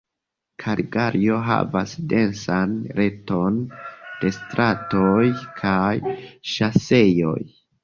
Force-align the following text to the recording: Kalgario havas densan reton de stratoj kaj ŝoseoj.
Kalgario 0.61 1.35
havas 1.49 1.93
densan 2.13 2.73
reton 3.01 3.61
de 4.23 4.33
stratoj 4.39 5.23
kaj 5.63 5.95
ŝoseoj. 6.57 7.39